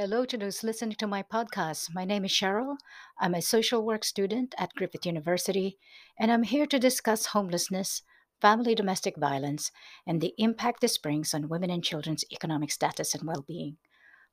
Hello 0.00 0.24
to 0.24 0.38
those 0.38 0.62
listening 0.62 0.96
to 0.96 1.06
my 1.06 1.22
podcast. 1.22 1.92
My 1.92 2.06
name 2.06 2.24
is 2.24 2.30
Cheryl. 2.30 2.78
I'm 3.18 3.34
a 3.34 3.42
social 3.42 3.84
work 3.84 4.02
student 4.02 4.54
at 4.56 4.72
Griffith 4.72 5.04
University, 5.04 5.76
and 6.18 6.32
I'm 6.32 6.44
here 6.44 6.64
to 6.68 6.78
discuss 6.78 7.26
homelessness, 7.26 8.00
family 8.40 8.74
domestic 8.74 9.18
violence, 9.18 9.70
and 10.06 10.22
the 10.22 10.32
impact 10.38 10.80
this 10.80 10.96
brings 10.96 11.34
on 11.34 11.50
women 11.50 11.68
and 11.68 11.84
children's 11.84 12.24
economic 12.32 12.70
status 12.70 13.14
and 13.14 13.24
well 13.24 13.44
being. 13.46 13.76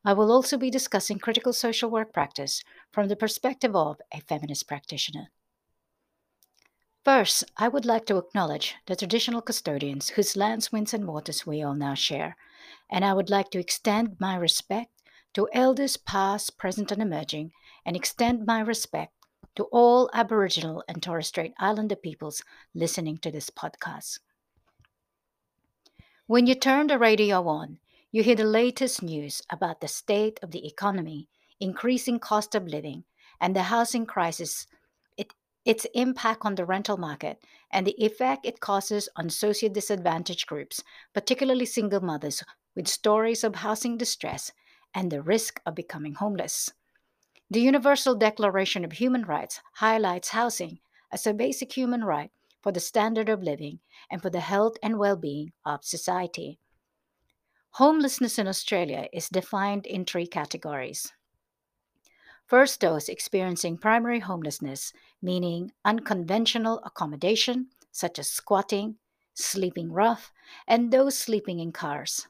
I 0.05 0.13
will 0.13 0.31
also 0.31 0.57
be 0.57 0.71
discussing 0.71 1.19
critical 1.19 1.51
social 1.51 1.89
work 1.89 2.13
practice 2.13 2.63
from 2.93 3.09
the 3.09 3.17
perspective 3.17 3.75
of 3.75 3.97
a 4.13 4.21
feminist 4.21 4.69
practitioner. 4.69 5.31
First, 7.03 7.43
I 7.57 7.67
would 7.67 7.85
like 7.85 8.05
to 8.05 8.15
acknowledge 8.15 8.75
the 8.85 8.95
traditional 8.95 9.41
custodians 9.41 10.11
whose 10.11 10.37
lands, 10.37 10.71
winds, 10.71 10.93
and 10.93 11.05
waters 11.05 11.45
we 11.45 11.61
all 11.61 11.75
now 11.75 11.93
share, 11.93 12.37
and 12.89 13.03
I 13.03 13.11
would 13.11 13.29
like 13.29 13.49
to 13.49 13.59
extend 13.59 14.15
my 14.17 14.37
respect 14.37 14.91
to 15.33 15.49
elders 15.53 15.97
past, 15.97 16.57
present, 16.57 16.91
and 16.91 17.01
emerging, 17.01 17.51
and 17.85 17.95
extend 17.95 18.45
my 18.45 18.59
respect 18.59 19.13
to 19.55 19.63
all 19.65 20.09
Aboriginal 20.13 20.83
and 20.87 21.01
Torres 21.01 21.27
Strait 21.27 21.53
Islander 21.59 21.95
peoples 21.95 22.43
listening 22.75 23.17
to 23.19 23.31
this 23.31 23.49
podcast. 23.49 24.19
When 26.27 26.45
you 26.45 26.55
turn 26.55 26.87
the 26.87 26.99
radio 26.99 27.47
on, 27.47 27.79
you 28.11 28.21
hear 28.21 28.35
the 28.35 28.43
latest 28.43 29.01
news 29.01 29.41
about 29.49 29.81
the 29.81 29.87
state 29.87 30.39
of 30.43 30.51
the 30.51 30.67
economy, 30.67 31.29
increasing 31.59 32.19
cost 32.19 32.53
of 32.53 32.67
living, 32.67 33.03
and 33.39 33.55
the 33.55 33.63
housing 33.63 34.05
crisis, 34.05 34.67
it, 35.17 35.33
its 35.65 35.85
impact 35.93 36.45
on 36.45 36.55
the 36.55 36.65
rental 36.65 36.97
market, 36.97 37.39
and 37.71 37.87
the 37.87 37.95
effect 38.03 38.45
it 38.45 38.59
causes 38.59 39.09
on 39.15 39.29
socio 39.29 39.69
disadvantaged 39.69 40.47
groups, 40.47 40.83
particularly 41.13 41.65
single 41.65 42.01
mothers, 42.01 42.43
with 42.75 42.87
stories 42.87 43.43
of 43.43 43.55
housing 43.55 43.97
distress 43.97 44.51
and 44.93 45.11
the 45.11 45.21
risk 45.21 45.61
of 45.65 45.75
becoming 45.75 46.15
homeless. 46.15 46.71
The 47.49 47.61
Universal 47.61 48.15
Declaration 48.15 48.83
of 48.85 48.93
Human 48.93 49.23
Rights 49.23 49.61
highlights 49.75 50.29
housing 50.29 50.79
as 51.11 51.25
a 51.25 51.33
basic 51.33 51.73
human 51.77 52.03
right 52.03 52.31
for 52.61 52.71
the 52.71 52.79
standard 52.79 53.29
of 53.29 53.43
living 53.43 53.79
and 54.11 54.21
for 54.21 54.29
the 54.29 54.41
health 54.41 54.75
and 54.83 54.97
well 54.97 55.15
being 55.15 55.53
of 55.65 55.85
society. 55.85 56.59
Homelessness 57.71 58.37
in 58.37 58.47
Australia 58.47 59.07
is 59.13 59.29
defined 59.29 59.85
in 59.85 60.03
three 60.03 60.27
categories. 60.27 61.13
First, 62.45 62.81
those 62.81 63.09
experiencing 63.09 63.77
primary 63.77 64.19
homelessness, 64.19 64.93
meaning 65.21 65.73
unconventional 65.85 66.81
accommodation, 66.83 67.69
such 67.91 68.17
as 68.19 68.29
squatting, 68.29 68.97
sleeping 69.33 69.91
rough, 69.91 70.33
and 70.67 70.91
those 70.91 71.17
sleeping 71.17 71.59
in 71.59 71.71
cars. 71.71 72.27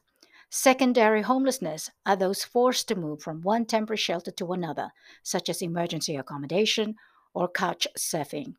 Secondary 0.50 1.22
homelessness 1.22 1.90
are 2.06 2.16
those 2.16 2.42
forced 2.42 2.88
to 2.88 2.94
move 2.94 3.20
from 3.22 3.42
one 3.42 3.66
temporary 3.66 3.98
shelter 3.98 4.30
to 4.30 4.52
another, 4.52 4.90
such 5.22 5.48
as 5.48 5.60
emergency 5.60 6.16
accommodation 6.16 6.96
or 7.34 7.48
couch 7.48 7.86
surfing. 7.98 8.54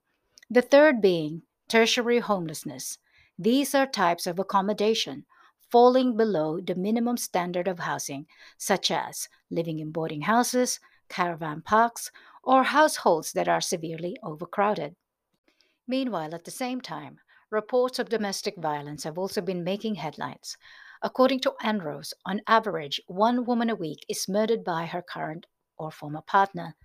The 0.50 0.62
third 0.62 1.02
being 1.02 1.44
tertiary 1.68 2.20
homelessness. 2.20 3.00
These 3.38 3.74
are 3.74 3.88
types 3.88 4.28
of 4.28 4.38
accommodation 4.38 5.26
falling 5.72 6.18
below 6.18 6.60
the 6.60 6.76
minimum 6.76 7.18
standard 7.18 7.68
of 7.68 7.80
housing, 7.80 8.26
such 8.58 8.92
as 8.92 9.28
living 9.50 9.80
in 9.80 9.92
boarding 9.92 10.22
houses, 10.22 10.80
caravan 11.10 11.62
parks, 11.62 12.12
or 12.44 12.64
households 12.64 13.34
that 13.34 13.48
are 13.48 13.62
severely 13.62 14.18
overcrowded. 14.24 14.96
Meanwhile, 15.88 16.36
at 16.36 16.46
the 16.46 16.52
same 16.52 16.82
time, 16.82 17.20
reports 17.50 18.00
of 18.00 18.10
domestic 18.10 18.58
violence 18.58 19.04
have 19.04 19.18
also 19.18 19.42
been 19.42 19.64
making 19.64 19.96
headlines. 19.96 20.58
According 21.02 21.40
to 21.42 21.54
ANROWS, 21.64 22.14
on 22.26 22.42
average, 22.46 23.00
one 23.08 23.46
woman 23.46 23.70
a 23.70 23.76
week 23.76 24.06
is 24.10 24.28
murdered 24.28 24.66
by 24.66 24.86
her 24.86 25.02
current 25.02 25.46
or 25.78 25.92
former 25.92 26.22
partner. 26.22 26.76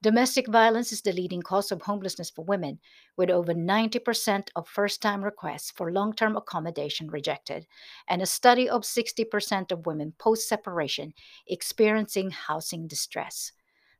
Domestic 0.00 0.46
violence 0.46 0.92
is 0.92 1.02
the 1.02 1.12
leading 1.12 1.42
cause 1.42 1.72
of 1.72 1.82
homelessness 1.82 2.30
for 2.30 2.44
women, 2.44 2.78
with 3.16 3.30
over 3.30 3.52
90% 3.52 4.50
of 4.54 4.68
first 4.68 5.02
time 5.02 5.24
requests 5.24 5.72
for 5.72 5.90
long 5.90 6.12
term 6.12 6.36
accommodation 6.36 7.08
rejected, 7.08 7.66
and 8.06 8.22
a 8.22 8.26
study 8.26 8.68
of 8.68 8.82
60% 8.82 9.72
of 9.72 9.86
women 9.86 10.14
post 10.18 10.48
separation 10.48 11.12
experiencing 11.48 12.30
housing 12.30 12.86
distress. 12.86 13.50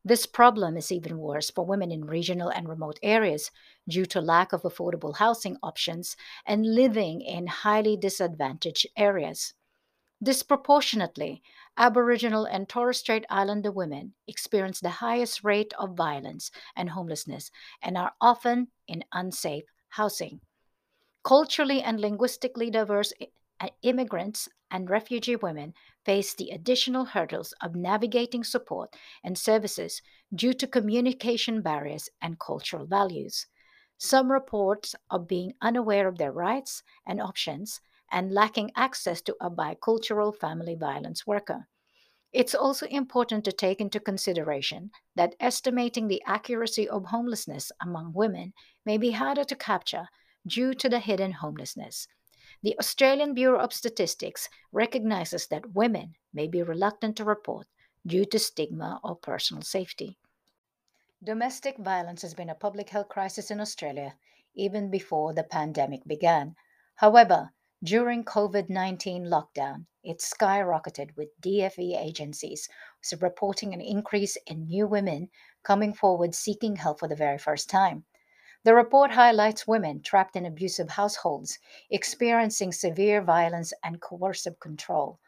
This 0.04 0.24
problem 0.24 0.76
is 0.76 0.92
even 0.92 1.18
worse 1.18 1.50
for 1.50 1.66
women 1.66 1.90
in 1.90 2.04
regional 2.04 2.48
and 2.48 2.68
remote 2.68 3.00
areas 3.02 3.50
due 3.88 4.06
to 4.06 4.20
lack 4.20 4.52
of 4.52 4.62
affordable 4.62 5.16
housing 5.16 5.56
options 5.64 6.16
and 6.46 6.76
living 6.76 7.22
in 7.22 7.48
highly 7.48 7.96
disadvantaged 7.96 8.86
areas. 8.96 9.52
Disproportionately, 10.24 11.42
Aboriginal 11.76 12.46
and 12.46 12.66
Torres 12.66 12.96
Strait 12.96 13.26
Islander 13.28 13.70
women 13.70 14.14
experience 14.26 14.80
the 14.80 15.04
highest 15.04 15.44
rate 15.44 15.74
of 15.78 15.98
violence 15.98 16.50
and 16.74 16.88
homelessness 16.88 17.50
and 17.82 17.98
are 17.98 18.14
often 18.22 18.68
in 18.88 19.04
unsafe 19.12 19.64
housing. 19.90 20.40
Culturally 21.24 21.82
and 21.82 22.00
linguistically 22.00 22.70
diverse 22.70 23.12
uh, 23.60 23.68
immigrants 23.82 24.48
and 24.70 24.88
refugee 24.88 25.36
women 25.36 25.74
face 26.06 26.34
the 26.34 26.48
additional 26.48 27.04
hurdles 27.04 27.52
of 27.60 27.76
navigating 27.76 28.44
support 28.44 28.96
and 29.22 29.36
services 29.36 30.00
due 30.34 30.54
to 30.54 30.66
communication 30.66 31.60
barriers 31.60 32.08
and 32.22 32.38
cultural 32.38 32.86
values. 32.86 33.46
Some 33.98 34.32
reports 34.32 34.94
of 35.10 35.28
being 35.28 35.52
unaware 35.60 36.08
of 36.08 36.16
their 36.16 36.32
rights 36.32 36.82
and 37.06 37.20
options 37.20 37.82
and 38.10 38.32
lacking 38.32 38.70
access 38.76 39.20
to 39.22 39.36
a 39.40 39.50
bicultural 39.50 40.34
family 40.34 40.74
violence 40.74 41.26
worker. 41.26 41.66
It's 42.32 42.54
also 42.54 42.86
important 42.86 43.44
to 43.44 43.52
take 43.52 43.80
into 43.80 44.00
consideration 44.00 44.90
that 45.14 45.36
estimating 45.38 46.08
the 46.08 46.22
accuracy 46.26 46.88
of 46.88 47.06
homelessness 47.06 47.70
among 47.80 48.12
women 48.12 48.52
may 48.84 48.98
be 48.98 49.12
harder 49.12 49.44
to 49.44 49.54
capture 49.54 50.08
due 50.46 50.74
to 50.74 50.88
the 50.88 50.98
hidden 50.98 51.30
homelessness. 51.30 52.08
The 52.62 52.76
Australian 52.78 53.34
Bureau 53.34 53.60
of 53.60 53.72
Statistics 53.72 54.48
recognizes 54.72 55.46
that 55.46 55.74
women 55.74 56.16
may 56.32 56.48
be 56.48 56.62
reluctant 56.62 57.16
to 57.18 57.24
report 57.24 57.68
due 58.04 58.24
to 58.26 58.38
stigma 58.38 59.00
or 59.04 59.16
personal 59.16 59.62
safety. 59.62 60.18
Domestic 61.22 61.78
violence 61.78 62.20
has 62.22 62.34
been 62.34 62.50
a 62.50 62.54
public 62.54 62.90
health 62.90 63.08
crisis 63.08 63.50
in 63.50 63.60
Australia 63.60 64.14
even 64.54 64.90
before 64.90 65.32
the 65.32 65.44
pandemic 65.44 66.04
began. 66.04 66.54
However, 66.96 67.52
during 67.84 68.24
COVID 68.24 68.70
19 68.70 69.26
lockdown, 69.26 69.84
it 70.02 70.20
skyrocketed 70.20 71.14
with 71.18 71.38
DFV 71.42 72.02
agencies 72.02 72.66
reporting 73.20 73.74
an 73.74 73.82
increase 73.82 74.38
in 74.46 74.64
new 74.64 74.86
women 74.86 75.28
coming 75.62 75.92
forward 75.92 76.34
seeking 76.34 76.76
help 76.76 76.98
for 76.98 77.08
the 77.08 77.14
very 77.14 77.36
first 77.36 77.68
time. 77.68 78.06
The 78.62 78.74
report 78.74 79.10
highlights 79.10 79.66
women 79.66 80.00
trapped 80.00 80.34
in 80.34 80.46
abusive 80.46 80.88
households 80.88 81.58
experiencing 81.90 82.72
severe 82.72 83.20
violence 83.20 83.74
and 83.82 84.00
coercive 84.00 84.58
control. 84.60 85.20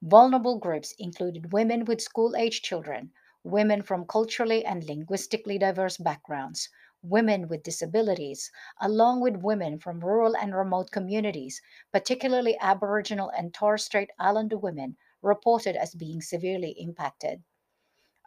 Vulnerable 0.00 0.60
groups 0.60 0.94
included 1.00 1.52
women 1.52 1.84
with 1.84 2.00
school 2.00 2.36
age 2.36 2.62
children, 2.62 3.10
women 3.42 3.82
from 3.82 4.06
culturally 4.06 4.64
and 4.64 4.84
linguistically 4.84 5.58
diverse 5.58 5.96
backgrounds, 5.96 6.68
women 7.08 7.48
with 7.48 7.62
disabilities, 7.62 8.50
along 8.80 9.20
with 9.20 9.42
women 9.42 9.78
from 9.78 10.00
rural 10.00 10.36
and 10.36 10.54
remote 10.54 10.90
communities, 10.90 11.62
particularly 11.92 12.56
Aboriginal 12.60 13.30
and 13.30 13.54
Torres 13.54 13.84
Strait 13.84 14.10
Islander 14.18 14.58
women, 14.58 14.96
reported 15.22 15.76
as 15.76 15.94
being 15.94 16.20
severely 16.20 16.70
impacted. 16.78 17.42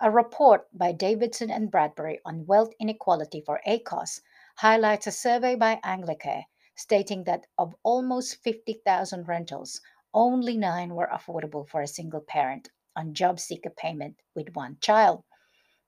A 0.01 0.09
report 0.09 0.67
by 0.71 0.91
Davidson 0.91 1.51
and 1.51 1.69
Bradbury 1.69 2.19
on 2.25 2.45
wealth 2.45 2.73
inequality 2.79 3.41
for 3.41 3.61
ACOSS 3.67 4.21
highlights 4.55 5.07
a 5.07 5.11
survey 5.11 5.55
by 5.55 5.79
Anglicare 5.83 6.45
stating 6.79 7.25
that 7.25 7.45
of 7.57 7.75
almost 7.83 8.41
50,000 8.41 9.27
rentals, 9.27 9.81
only 10.13 10.55
nine 10.55 10.95
were 10.95 11.09
affordable 11.11 11.67
for 11.67 11.81
a 11.81 11.87
single 11.87 12.21
parent 12.21 12.69
on 12.95 13.13
job 13.13 13.37
seeker 13.37 13.69
payment 13.69 14.21
with 14.33 14.55
one 14.55 14.77
child. 14.79 15.25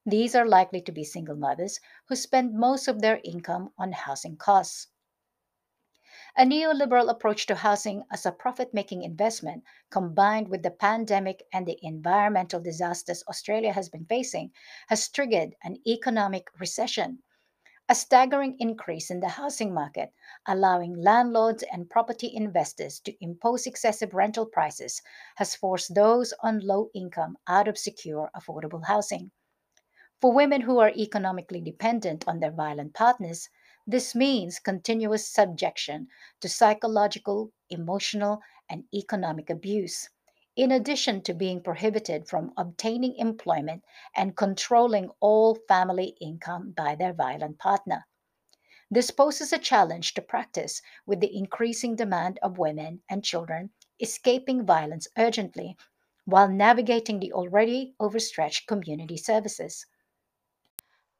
These 0.05 0.33
are 0.33 0.47
likely 0.47 0.81
to 0.81 0.91
be 0.91 1.03
single 1.03 1.35
mothers 1.35 1.79
who 2.07 2.15
spend 2.15 2.55
most 2.55 2.87
of 2.87 3.01
their 3.01 3.21
income 3.23 3.71
on 3.77 3.91
housing 3.91 4.35
costs. 4.35 4.87
A 6.35 6.43
neoliberal 6.43 7.09
approach 7.09 7.45
to 7.45 7.55
housing 7.55 8.03
as 8.09 8.25
a 8.25 8.31
profit 8.31 8.73
making 8.73 9.03
investment, 9.03 9.63
combined 9.91 10.47
with 10.47 10.63
the 10.63 10.71
pandemic 10.71 11.43
and 11.53 11.67
the 11.67 11.77
environmental 11.83 12.59
disasters 12.59 13.23
Australia 13.27 13.73
has 13.73 13.89
been 13.89 14.05
facing, 14.05 14.51
has 14.87 15.07
triggered 15.07 15.55
an 15.63 15.77
economic 15.85 16.47
recession. 16.59 17.21
A 17.87 17.93
staggering 17.93 18.55
increase 18.59 19.11
in 19.11 19.19
the 19.19 19.29
housing 19.29 19.73
market, 19.73 20.13
allowing 20.47 20.95
landlords 20.95 21.63
and 21.71 21.89
property 21.89 22.33
investors 22.33 22.99
to 23.01 23.13
impose 23.23 23.67
excessive 23.67 24.13
rental 24.15 24.47
prices, 24.47 25.01
has 25.35 25.55
forced 25.55 25.93
those 25.93 26.33
on 26.41 26.59
low 26.61 26.89
income 26.95 27.37
out 27.47 27.67
of 27.67 27.77
secure, 27.77 28.31
affordable 28.35 28.85
housing. 28.85 29.31
For 30.21 30.31
women 30.31 30.61
who 30.61 30.79
are 30.79 30.91
economically 30.91 31.59
dependent 31.59 32.25
on 32.27 32.39
their 32.39 32.51
violent 32.51 32.93
partners, 32.93 33.49
this 33.85 34.15
means 34.15 34.59
continuous 34.59 35.27
subjection 35.27 36.07
to 36.39 36.47
psychological, 36.47 37.51
emotional, 37.69 38.41
and 38.69 38.85
economic 38.93 39.49
abuse. 39.49 40.07
in 40.55 40.71
addition 40.71 41.21
to 41.23 41.33
being 41.33 41.61
prohibited 41.61 42.27
from 42.29 42.53
obtaining 42.55 43.15
employment 43.17 43.83
and 44.15 44.37
controlling 44.37 45.09
all 45.19 45.55
family 45.67 46.15
income 46.21 46.71
by 46.71 46.95
their 46.95 47.11
violent 47.11 47.59
partner. 47.59 48.07
This 48.91 49.11
poses 49.11 49.51
a 49.51 49.57
challenge 49.57 50.13
to 50.13 50.21
practice 50.21 50.81
with 51.05 51.19
the 51.19 51.35
increasing 51.35 51.95
demand 51.95 52.39
of 52.43 52.59
women 52.59 53.01
and 53.09 53.23
children 53.23 53.71
escaping 53.99 54.65
violence 54.65 55.07
urgently 55.17 55.77
while 56.25 56.47
navigating 56.47 57.19
the 57.19 57.33
already 57.33 57.95
overstretched 57.99 58.67
community 58.67 59.17
services. 59.17 59.87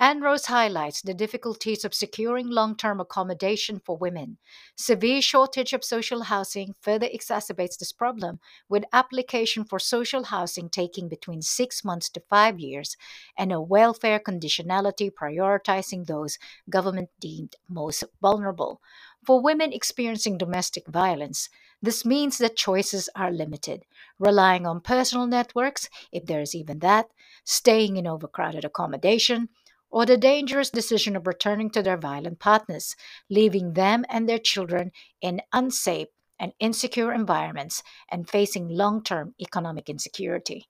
Rose 0.01 0.47
highlights 0.47 1.03
the 1.03 1.13
difficulties 1.13 1.85
of 1.85 1.93
securing 1.93 2.49
long 2.49 2.75
term 2.75 2.99
accommodation 2.99 3.79
for 3.85 3.95
women. 3.95 4.39
Severe 4.75 5.21
shortage 5.21 5.73
of 5.73 5.83
social 5.83 6.23
housing 6.23 6.73
further 6.81 7.07
exacerbates 7.07 7.77
this 7.77 7.91
problem, 7.91 8.39
with 8.67 8.83
application 8.91 9.63
for 9.63 9.77
social 9.77 10.23
housing 10.23 10.69
taking 10.69 11.07
between 11.07 11.43
six 11.43 11.85
months 11.85 12.09
to 12.09 12.23
five 12.31 12.59
years, 12.59 12.97
and 13.37 13.51
a 13.51 13.61
welfare 13.61 14.19
conditionality 14.19 15.11
prioritizing 15.11 16.07
those 16.07 16.39
government 16.67 17.09
deemed 17.19 17.55
most 17.69 18.03
vulnerable. 18.19 18.81
For 19.23 19.39
women 19.39 19.71
experiencing 19.71 20.39
domestic 20.39 20.87
violence, 20.87 21.47
this 21.79 22.03
means 22.03 22.39
that 22.39 22.55
choices 22.55 23.07
are 23.15 23.31
limited, 23.31 23.85
relying 24.17 24.65
on 24.65 24.81
personal 24.81 25.27
networks, 25.27 25.89
if 26.11 26.25
there 26.25 26.41
is 26.41 26.55
even 26.55 26.79
that, 26.79 27.05
staying 27.43 27.97
in 27.97 28.07
overcrowded 28.07 28.65
accommodation, 28.65 29.49
or 29.91 30.05
the 30.05 30.17
dangerous 30.17 30.69
decision 30.69 31.15
of 31.15 31.27
returning 31.27 31.69
to 31.69 31.83
their 31.83 31.97
violent 31.97 32.39
partners, 32.39 32.95
leaving 33.29 33.73
them 33.73 34.05
and 34.09 34.27
their 34.27 34.39
children 34.39 34.91
in 35.21 35.41
unsafe 35.53 36.07
and 36.39 36.53
insecure 36.59 37.13
environments 37.13 37.83
and 38.09 38.29
facing 38.29 38.67
long 38.67 39.03
term 39.03 39.35
economic 39.39 39.89
insecurity. 39.89 40.65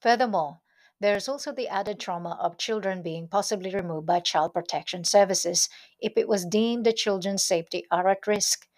Furthermore, 0.00 0.60
there 1.00 1.16
is 1.16 1.28
also 1.28 1.50
the 1.50 1.66
added 1.66 1.98
trauma 1.98 2.38
of 2.40 2.58
children 2.58 3.02
being 3.02 3.26
possibly 3.26 3.74
removed 3.74 4.06
by 4.06 4.20
child 4.20 4.54
protection 4.54 5.02
services 5.02 5.68
if 5.98 6.12
it 6.16 6.28
was 6.28 6.46
deemed 6.46 6.86
the 6.86 6.92
children's 6.92 7.42
safety 7.42 7.84
are 7.90 8.06
at 8.08 8.26
risk. 8.28 8.68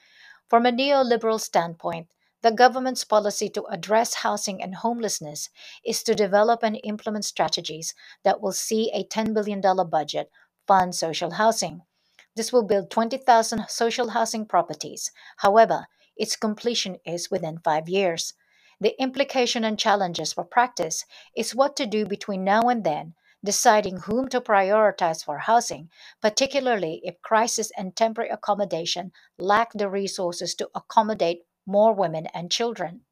From 0.49 0.65
a 0.65 0.73
neoliberal 0.73 1.39
standpoint, 1.39 2.09
the 2.45 2.53
government's 2.53 3.05
policy 3.05 3.49
to 3.49 3.65
address 3.71 4.17
housing 4.17 4.63
and 4.63 4.75
homelessness 4.75 5.49
is 5.83 6.03
to 6.03 6.15
develop 6.15 6.63
and 6.63 6.79
implement 6.85 7.25
strategies 7.25 7.95
that 8.23 8.39
will 8.43 8.53
see 8.53 8.91
a 8.93 9.03
$10 9.03 9.33
billion 9.33 9.63
budget 9.89 10.31
fund 10.67 10.95
social 10.95 11.31
housing. 11.31 11.81
This 12.37 12.53
will 12.53 12.63
build 12.63 12.91
20,000 12.91 13.65
social 13.69 14.11
housing 14.11 14.45
properties. 14.45 15.11
However, 15.39 15.87
its 16.19 16.37
completion 16.37 16.99
is 17.07 17.31
within 17.31 17.61
five 17.65 17.89
years. 17.89 18.35
The 18.79 18.95
implication 19.01 19.65
and 19.65 19.79
challenges 19.79 20.35
for 20.35 20.45
practice 20.45 21.07
is 21.35 21.55
what 21.55 21.75
to 21.77 21.87
do 21.87 22.05
between 22.05 22.45
now 22.45 22.69
and 22.69 22.85
then, 22.85 23.15
deciding 23.43 24.01
whom 24.01 24.29
to 24.29 24.43
prioritize 24.43 25.25
for 25.25 25.39
housing, 25.39 25.89
particularly 26.21 27.01
if 27.05 27.23
crisis 27.23 27.73
and 27.79 27.97
temporary 27.97 28.29
accommodation 28.29 29.13
lack 29.39 29.73
the 29.73 29.89
resources 29.89 30.55
to 30.57 30.69
accommodate 30.75 31.45
more 31.67 31.93
women 31.93 32.27
and 32.27 32.51
children. 32.51 33.05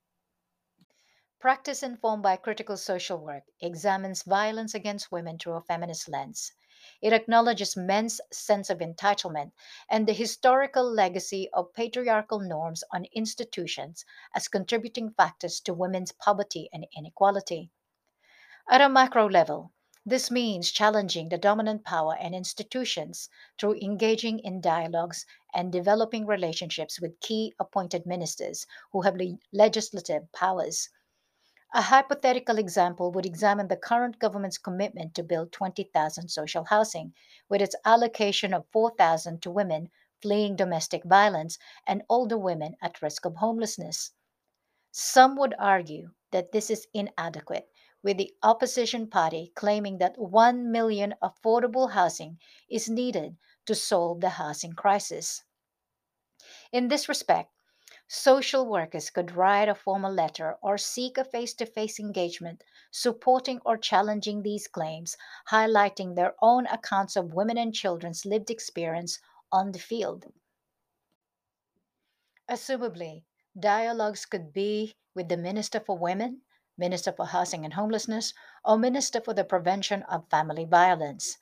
Practice 1.41 1.83
informed 1.83 2.23
by 2.23 2.37
critical 2.37 2.77
social 2.77 3.19
work 3.19 3.45
examines 3.61 4.23
violence 4.23 4.75
against 4.75 5.11
women 5.11 5.39
through 5.39 5.55
a 5.55 5.61
feminist 5.61 6.09
lens. 6.09 6.53
It 7.01 7.13
acknowledges 7.13 7.77
men's 7.77 8.21
sense 8.33 8.71
of 8.71 8.79
entitlement 8.79 9.53
and 9.89 10.07
the 10.07 10.13
historical 10.13 10.85
legacy 10.85 11.49
of 11.53 11.75
patriarchal 11.75 12.41
norms 12.41 12.85
on 12.93 13.07
institutions 13.13 14.05
as 14.35 14.49
contributing 14.49 15.11
factors 15.11 15.61
to 15.61 15.75
women's 15.75 16.13
poverty 16.13 16.69
and 16.73 16.87
inequality. 16.97 17.71
At 18.69 18.81
a 18.81 18.89
macro 18.89 19.29
level, 19.29 19.73
this 20.05 20.31
means 20.31 20.73
challenging 20.73 21.29
the 21.29 21.39
dominant 21.39 21.85
power 21.85 22.17
and 22.17 22.35
institutions 22.35 23.29
through 23.59 23.75
engaging 23.81 24.41
in 24.41 24.61
dialogues 24.61 25.25
and 25.55 25.73
developing 25.73 26.27
relationships 26.27 27.01
with 27.01 27.21
key 27.21 27.55
appointed 27.59 28.05
ministers 28.05 28.67
who 28.93 29.03
have 29.03 29.17
le- 29.17 29.39
legislative 29.53 30.31
powers. 30.33 30.89
A 31.75 31.83
hypothetical 31.83 32.59
example 32.59 33.13
would 33.13 33.27
examine 33.27 33.69
the 33.69 33.77
current 33.77 34.19
government's 34.19 34.59
commitment 34.59 35.15
to 35.15 35.23
build 35.23 35.53
20,000 35.53 36.29
social 36.29 36.65
housing, 36.65 37.15
with 37.49 37.63
its 37.63 37.75
allocation 37.85 38.55
of 38.55 38.67
4,000 38.73 39.43
to 39.43 39.51
women 39.51 39.91
fleeing 40.21 40.57
domestic 40.57 41.05
violence 41.05 41.59
and 41.87 42.05
older 42.09 42.39
women 42.39 42.77
at 42.83 43.03
risk 43.03 43.25
of 43.25 43.37
homelessness. 43.37 44.13
Some 44.91 45.37
would 45.37 45.55
argue 45.59 46.13
that 46.31 46.53
this 46.53 46.71
is 46.71 46.87
inadequate 46.93 47.72
with 48.03 48.19
the 48.19 48.35
opposition 48.43 49.09
party 49.09 49.53
claiming 49.55 49.99
that 49.99 50.19
1 50.19 50.71
million 50.71 51.15
affordable 51.23 51.93
housing 51.93 52.39
is 52.69 52.89
needed 52.89 53.37
to 53.67 53.75
solve 53.75 54.21
the 54.21 54.31
housing 54.31 54.73
crisis. 54.73 55.45
In 56.73 56.89
this 56.89 57.09
respect, 57.09 57.53
social 58.09 58.67
workers 58.67 59.11
could 59.11 59.37
write 59.37 59.69
a 59.69 59.75
formal 59.75 60.13
letter 60.13 60.57
or 60.63 60.77
seek 60.77 61.17
a 61.17 61.25
face 61.25 61.55
to 61.55 61.67
face 61.67 62.01
engagement 62.01 62.63
supporting 62.91 63.61
or 63.65 63.79
challenging 63.79 64.43
these 64.43 64.69
claims, 64.69 65.17
highlighting 65.51 66.15
their 66.15 66.35
own 66.43 66.67
accounts 66.67 67.17
of 67.17 67.33
women 67.33 67.57
and 67.57 67.75
children's 67.75 68.27
lived 68.27 68.51
experience 68.51 69.19
on 69.51 69.73
the 69.73 69.79
field. 69.79 70.27
Assumably, 72.51 73.25
dialogues 73.59 74.27
could 74.27 74.53
be 74.53 74.95
with 75.15 75.29
the 75.29 75.37
Minister 75.37 75.81
for 75.81 75.97
Women, 75.97 76.43
Minister 76.79 77.13
for 77.13 77.27
Housing 77.27 77.65
and 77.65 77.75
Homelessness, 77.75 78.35
or 78.65 78.79
Minister 78.79 79.21
for 79.21 79.35
the 79.35 79.45
Prevention 79.45 80.03
of 80.05 80.29
Family 80.31 80.65
Violence. 80.65 81.39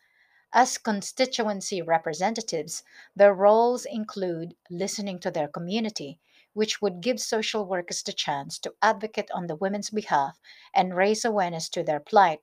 As 0.53 0.79
constituency 0.79 1.81
representatives, 1.81 2.83
their 3.15 3.33
roles 3.33 3.85
include 3.85 4.57
listening 4.69 5.21
to 5.21 5.31
their 5.31 5.49
community, 5.49 6.19
which 6.55 6.83
would 6.83 7.01
give 7.01 7.21
social 7.21 7.65
workers 7.65 8.03
the 8.03 8.13
chance 8.13 8.59
to 8.59 8.75
advocate 8.83 9.31
on 9.33 9.47
the 9.47 9.55
women's 9.55 9.91
behalf 9.91 10.41
and 10.75 10.97
raise 10.97 11.25
awareness 11.25 11.69
to 11.69 11.85
their 11.85 12.01
plight. 12.01 12.41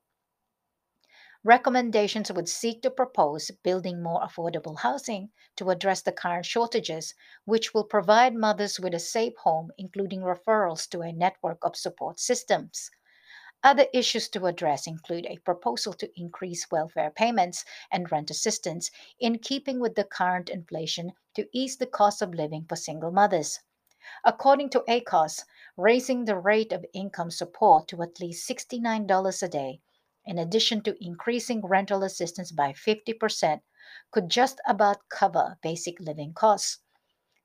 Recommendations 1.44 2.31
would 2.31 2.50
seek 2.50 2.81
to 2.81 2.89
propose 2.89 3.51
building 3.63 4.01
more 4.01 4.22
affordable 4.22 4.80
housing 4.80 5.30
to 5.56 5.69
address 5.69 6.01
the 6.01 6.12
current 6.12 6.48
shortages, 6.48 7.13
which 7.45 7.75
will 7.75 7.84
provide 7.84 8.34
mothers 8.34 8.80
with 8.80 8.95
a 8.95 9.00
safe 9.00 9.36
home, 9.44 9.72
including 9.78 10.22
referrals 10.22 10.89
to 10.89 11.01
a 11.01 11.13
network 11.13 11.63
of 11.63 11.75
support 11.75 12.19
systems. 12.19 12.89
Other 13.63 13.86
issues 13.94 14.30
to 14.30 14.48
address 14.48 14.88
include 14.88 15.28
a 15.28 15.38
proposal 15.38 15.94
to 15.94 16.12
increase 16.19 16.72
welfare 16.72 17.12
payments 17.12 17.65
and 17.91 18.12
rent 18.12 18.32
assistance 18.32 18.89
in 19.20 19.38
keeping 19.38 19.79
with 19.79 19.94
the 19.94 20.06
current 20.06 20.50
inflation 20.50 21.13
to 21.36 21.48
ease 21.51 21.77
the 21.77 21.86
cost 21.86 22.22
of 22.22 22.34
living 22.34 22.65
for 22.67 22.75
single 22.75 23.12
mothers. 23.12 23.60
According 24.24 24.72
to 24.72 24.84
ACOSS, 24.88 25.44
raising 25.75 26.25
the 26.25 26.38
rate 26.38 26.72
of 26.72 26.86
income 26.94 27.29
support 27.29 27.88
to 27.89 28.01
at 28.01 28.20
least 28.20 28.50
$69 28.50 29.44
a 29.44 29.48
day 29.48 29.82
in 30.27 30.38
addition 30.38 30.81
to 30.81 31.03
increasing 31.03 31.65
rental 31.65 32.03
assistance 32.03 32.51
by 32.51 32.74
50%, 32.74 33.62
could 34.12 34.29
just 34.29 34.60
about 34.67 35.10
cover 35.10 35.57
basic 35.63 36.00
living 36.00 36.34
costs. 36.34 36.79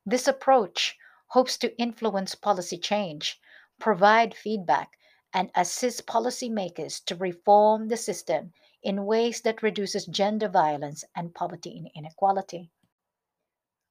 This 0.05 0.29
approach 0.29 0.99
hopes 1.29 1.57
to 1.59 1.79
influence 1.81 2.35
policy 2.35 2.77
change, 2.77 3.41
provide 3.79 4.35
feedback, 4.35 4.99
and 5.33 5.51
assist 5.55 6.07
policymakers 6.07 7.03
to 7.05 7.17
reform 7.17 7.89
the 7.89 7.97
system 7.97 8.53
in 8.83 9.07
ways 9.07 9.41
that 9.43 9.62
reduces 9.62 10.05
gender 10.07 10.49
violence 10.49 11.05
and 11.15 11.35
poverty 11.35 11.79
and 11.79 11.89
inequality. 11.95 12.71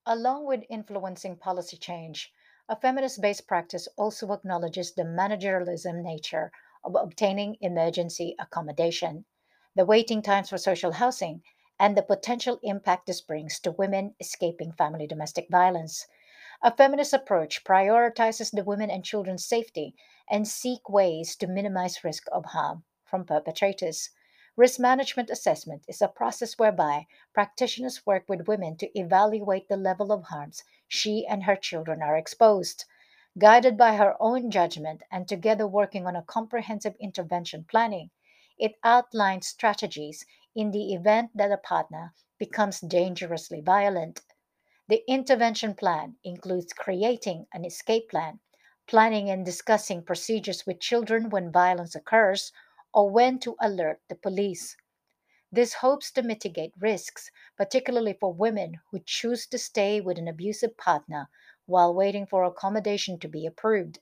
Along 0.05 0.45
with 0.45 0.65
influencing 0.69 1.37
policy 1.37 1.77
change, 1.77 2.33
a 2.67 2.75
feminist 2.75 3.21
based 3.21 3.47
practice 3.47 3.87
also 3.97 4.33
acknowledges 4.33 4.93
the 4.93 5.03
managerialism 5.03 6.03
nature 6.03 6.51
of 6.83 6.95
obtaining 6.95 7.57
emergency 7.61 8.35
accommodation, 8.39 9.25
the 9.75 9.85
waiting 9.85 10.21
times 10.21 10.49
for 10.49 10.57
social 10.57 10.93
housing, 10.93 11.43
and 11.79 11.97
the 11.97 12.03
potential 12.03 12.59
impact 12.63 13.07
this 13.07 13.21
brings 13.21 13.59
to 13.59 13.71
women 13.71 14.13
escaping 14.19 14.71
family 14.71 15.07
domestic 15.07 15.49
violence. 15.49 16.07
A 16.61 16.75
feminist 16.75 17.13
approach 17.13 17.63
prioritizes 17.63 18.51
the 18.51 18.63
women 18.63 18.91
and 18.91 19.03
children's 19.03 19.45
safety 19.45 19.95
and 20.29 20.47
seek 20.47 20.89
ways 20.89 21.35
to 21.37 21.47
minimize 21.47 22.03
risk 22.03 22.27
of 22.31 22.45
harm 22.45 22.83
from 23.03 23.25
perpetrators. 23.25 24.11
Risk 24.55 24.79
management 24.79 25.29
assessment 25.29 25.83
is 25.87 26.01
a 26.01 26.07
process 26.07 26.59
whereby 26.59 27.07
practitioners 27.33 28.05
work 28.05 28.29
with 28.29 28.47
women 28.47 28.77
to 28.77 28.99
evaluate 28.99 29.69
the 29.69 29.77
level 29.77 30.11
of 30.11 30.25
harms 30.25 30.63
she 30.87 31.25
and 31.25 31.43
her 31.43 31.55
children 31.55 32.01
are 32.01 32.17
exposed 32.17 32.85
guided 33.37 33.77
by 33.77 33.95
her 33.95 34.15
own 34.21 34.49
judgment 34.51 35.03
and 35.11 35.27
together 35.27 35.67
working 35.67 36.07
on 36.07 36.15
a 36.15 36.23
comprehensive 36.23 36.95
intervention 36.99 37.65
planning, 37.65 38.09
it 38.57 38.75
outlines 38.83 39.47
strategies 39.47 40.25
in 40.55 40.71
the 40.71 40.93
event 40.93 41.31
that 41.35 41.51
a 41.51 41.57
partner 41.57 42.13
becomes 42.37 42.79
dangerously 42.81 43.61
violent. 43.61 44.21
The 44.87 45.03
intervention 45.07 45.73
plan 45.75 46.17
includes 46.23 46.73
creating 46.73 47.47
an 47.53 47.65
escape 47.65 48.09
plan, 48.09 48.41
planning 48.87 49.29
and 49.29 49.45
discussing 49.45 50.03
procedures 50.03 50.65
with 50.67 50.79
children 50.79 51.29
when 51.29 51.51
violence 51.51 51.95
occurs, 51.95 52.51
or 52.93 53.09
when 53.09 53.39
to 53.39 53.55
alert 53.59 54.01
the 54.09 54.15
police. 54.15 54.77
This 55.51 55.75
hopes 55.75 56.11
to 56.11 56.23
mitigate 56.23 56.73
risks, 56.77 57.31
particularly 57.55 58.13
for 58.13 58.33
women 58.33 58.81
who 58.91 58.99
choose 58.99 59.47
to 59.47 59.57
stay 59.57 60.01
with 60.01 60.17
an 60.17 60.27
abusive 60.27 60.77
partner 60.77 61.29
while 61.71 61.93
waiting 61.93 62.27
for 62.27 62.43
accommodation 62.43 63.17
to 63.17 63.27
be 63.27 63.47
approved. 63.47 63.99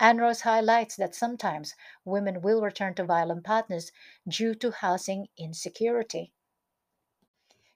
ANROWS 0.00 0.42
highlights 0.42 0.96
that 0.96 1.14
sometimes 1.14 1.74
women 2.04 2.42
will 2.42 2.60
return 2.60 2.94
to 2.94 3.04
violent 3.04 3.44
partners 3.44 3.92
due 4.28 4.54
to 4.56 4.70
housing 4.70 5.28
insecurity. 5.38 6.34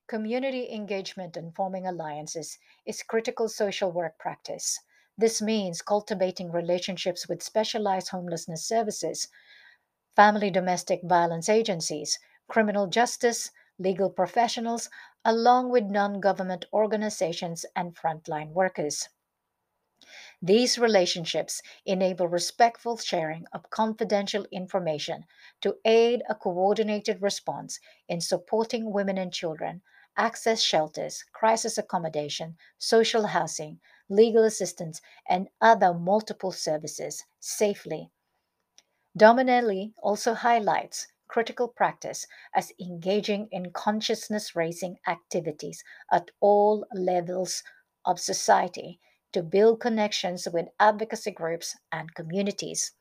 Community 0.07 0.71
engagement 0.71 1.37
and 1.37 1.55
forming 1.55 1.87
alliances 1.87 2.59
is 2.85 3.03
critical 3.03 3.49
social 3.49 3.91
work 3.91 4.19
practice. 4.19 4.81
This 5.17 5.41
means 5.41 5.81
cultivating 5.81 6.53
relationships 6.53 7.29
with 7.29 7.43
specialized 7.43 8.09
homelessness 8.09 8.67
services, 8.67 9.29
family 10.17 10.51
domestic 10.51 11.01
violence 11.03 11.49
agencies, 11.49 12.19
criminal 12.49 12.87
justice, 12.87 13.51
legal 13.79 14.11
professionals, 14.11 14.91
along 15.25 15.71
with 15.71 15.85
non 15.85 16.21
government 16.21 16.65
organizations 16.73 17.65
and 17.77 17.95
frontline 17.97 18.51
workers. 18.51 19.09
These 20.41 20.79
relationships 20.79 21.61
enable 21.85 22.29
respectful 22.29 22.97
sharing 22.99 23.47
of 23.53 23.69
confidential 23.71 24.47
information 24.53 25.27
to 25.61 25.81
aid 25.85 26.23
a 26.29 26.37
coordinated 26.37 27.21
response 27.21 27.81
in 28.07 28.21
supporting 28.21 28.93
women 28.93 29.19
and 29.19 29.33
children 29.33 29.83
access 30.17 30.61
shelters, 30.61 31.25
crisis 31.33 31.77
accommodation, 31.79 32.57
social 32.79 33.27
housing, 33.27 33.81
legal 34.09 34.45
assistance, 34.45 35.03
and 35.29 35.49
other 35.61 35.93
multiple 35.93 36.53
services 36.53 37.25
safely. 37.41 38.13
Dominelli 39.19 39.93
also 39.99 40.35
highlights 40.35 41.09
critical 41.35 41.67
practice 41.67 42.29
as 42.55 42.71
engaging 42.81 43.49
in 43.51 43.73
consciousness 43.73 44.55
raising 44.55 44.97
activities 45.09 45.83
at 46.13 46.31
all 46.39 46.87
levels 46.95 47.65
of 48.05 48.21
society 48.21 49.01
to 49.33 49.43
build 49.43 49.81
connections 49.81 50.47
with 50.53 50.69
advocacy 50.79 51.33
groups 51.33 51.77
and 51.91 52.15
communities. 52.15 52.93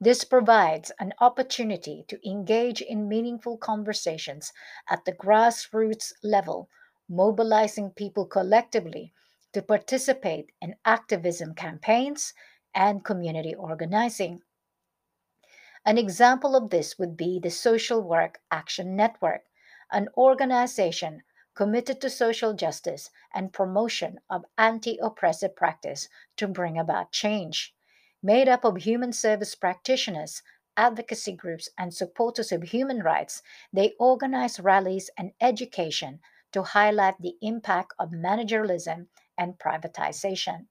This 0.00 0.24
provides 0.24 0.92
an 0.98 1.12
opportunity 1.20 2.06
to 2.08 2.26
engage 2.26 2.80
in 2.80 3.06
meaningful 3.06 3.58
conversations 3.58 4.50
at 4.88 5.04
the 5.04 5.12
grassroots 5.12 6.10
level, 6.22 6.70
mobilizing 7.06 7.90
people 7.90 8.24
collectively 8.24 9.12
to 9.52 9.60
participate 9.60 10.46
in 10.62 10.74
activism 10.86 11.54
campaigns 11.54 12.32
and 12.74 13.04
community 13.04 13.54
organizing. 13.54 14.40
An 15.84 15.98
example 15.98 16.54
of 16.54 16.70
this 16.70 16.96
would 16.96 17.16
be 17.16 17.40
the 17.40 17.50
Social 17.50 18.02
Work 18.02 18.40
Action 18.52 18.94
Network, 18.94 19.46
an 19.90 20.08
organization 20.16 21.24
committed 21.54 22.00
to 22.00 22.08
social 22.08 22.54
justice 22.54 23.10
and 23.34 23.52
promotion 23.52 24.20
of 24.30 24.44
anti 24.56 24.96
oppressive 24.98 25.56
practice 25.56 26.08
to 26.36 26.46
bring 26.46 26.78
about 26.78 27.10
change. 27.10 27.74
Made 28.22 28.48
up 28.48 28.64
of 28.64 28.76
human 28.76 29.12
service 29.12 29.56
practitioners, 29.56 30.42
advocacy 30.76 31.32
groups, 31.32 31.68
and 31.76 31.92
supporters 31.92 32.52
of 32.52 32.62
human 32.62 33.02
rights, 33.02 33.42
they 33.72 33.94
organize 33.98 34.60
rallies 34.60 35.10
and 35.18 35.32
education 35.40 36.20
to 36.52 36.62
highlight 36.62 37.20
the 37.20 37.36
impact 37.42 37.92
of 37.98 38.10
managerialism 38.10 39.08
and 39.36 39.58
privatization. 39.58 40.66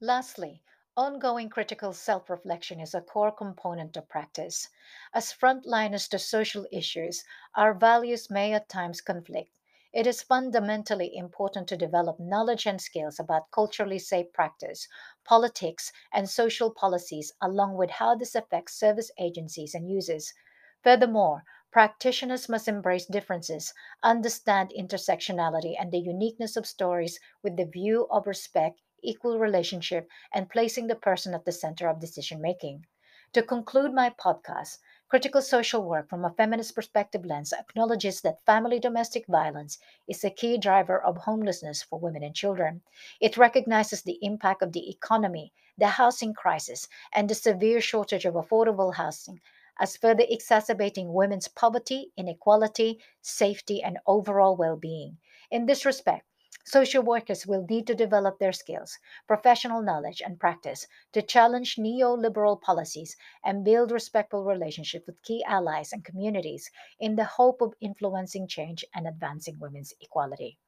Lastly, 0.00 0.62
ongoing 0.98 1.48
critical 1.48 1.94
self 1.94 2.28
reflection 2.28 2.80
is 2.80 2.92
a 2.92 3.00
core 3.00 3.30
component 3.32 3.96
of 3.96 4.08
practice. 4.08 4.68
As 5.14 5.32
frontliners 5.32 6.08
to 6.10 6.18
social 6.18 6.66
issues, 6.72 7.24
our 7.54 7.72
values 7.72 8.28
may 8.28 8.52
at 8.52 8.68
times 8.68 9.00
conflict, 9.00 9.58
it 9.92 10.08
is 10.08 10.22
fundamentally 10.22 11.16
important 11.16 11.68
to 11.68 11.76
develop 11.76 12.18
knowledge 12.18 12.66
and 12.66 12.80
skills 12.82 13.20
about 13.20 13.50
culturally 13.52 14.00
safe 14.00 14.32
practice, 14.32 14.88
politics, 15.24 15.92
and 16.12 16.28
social 16.28 16.70
policies, 16.74 17.32
along 17.40 17.76
with 17.76 17.90
how 17.90 18.16
this 18.16 18.34
affects 18.34 18.74
service 18.74 19.12
agencies 19.18 19.74
and 19.76 19.88
users. 19.88 20.34
Furthermore, 20.82 21.44
practitioners 21.70 22.48
must 22.48 22.66
embrace 22.66 23.06
differences, 23.06 23.72
understand 24.02 24.72
intersectionality 24.76 25.76
and 25.78 25.92
the 25.92 26.00
uniqueness 26.00 26.56
of 26.56 26.66
stories 26.66 27.20
with 27.42 27.56
the 27.56 27.64
view 27.64 28.08
of 28.10 28.26
respect, 28.26 28.80
equal 29.02 29.38
relationship, 29.38 30.08
and 30.32 30.50
placing 30.50 30.86
the 30.86 30.94
person 30.94 31.34
at 31.34 31.44
the 31.44 31.52
center 31.52 31.88
of 31.88 32.00
decision 32.00 32.40
making. 32.40 32.86
To 33.32 33.42
conclude 33.42 33.92
my 33.92 34.10
podcast, 34.10 34.78
Critical 35.08 35.40
social 35.40 35.82
work 35.84 36.06
from 36.10 36.22
a 36.22 36.34
feminist 36.34 36.74
perspective 36.74 37.24
lens 37.24 37.54
acknowledges 37.54 38.20
that 38.20 38.44
family 38.44 38.78
domestic 38.78 39.26
violence 39.26 39.78
is 40.06 40.22
a 40.22 40.28
key 40.28 40.58
driver 40.58 41.02
of 41.02 41.16
homelessness 41.16 41.82
for 41.82 41.98
women 41.98 42.22
and 42.22 42.34
children. 42.34 42.82
It 43.18 43.38
recognizes 43.38 44.02
the 44.02 44.18
impact 44.20 44.60
of 44.60 44.72
the 44.72 44.90
economy, 44.90 45.54
the 45.78 45.86
housing 45.86 46.34
crisis, 46.34 46.88
and 47.10 47.26
the 47.26 47.34
severe 47.34 47.80
shortage 47.80 48.26
of 48.26 48.34
affordable 48.34 48.96
housing 48.96 49.40
as 49.80 49.96
further 49.96 50.26
exacerbating 50.28 51.14
women's 51.14 51.48
poverty, 51.48 52.12
inequality, 52.18 53.00
safety, 53.22 53.82
and 53.82 53.98
overall 54.06 54.56
well 54.56 54.76
being. 54.76 55.16
In 55.50 55.64
this 55.64 55.86
respect, 55.86 56.26
Social 56.68 57.02
workers 57.02 57.48
will 57.48 57.66
need 57.68 57.88
to 57.88 57.96
develop 57.96 58.38
their 58.38 58.52
skills, 58.52 58.96
professional 59.26 59.82
knowledge, 59.82 60.22
and 60.22 60.38
practice 60.38 60.86
to 61.12 61.20
challenge 61.20 61.74
neoliberal 61.74 62.60
policies 62.60 63.16
and 63.42 63.64
build 63.64 63.90
respectful 63.90 64.44
relationships 64.44 65.08
with 65.08 65.20
key 65.22 65.42
allies 65.42 65.92
and 65.92 66.04
communities 66.04 66.70
in 67.00 67.16
the 67.16 67.24
hope 67.24 67.60
of 67.60 67.74
influencing 67.80 68.46
change 68.46 68.84
and 68.94 69.08
advancing 69.08 69.58
women's 69.58 69.94
equality. 70.00 70.60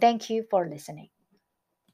Thank 0.00 0.30
you 0.30 0.46
for 0.50 0.68
listening. 0.68 1.10